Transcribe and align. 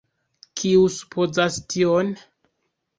Kiu 0.61 0.87
supozas 0.95 1.61
tion? 1.77 2.13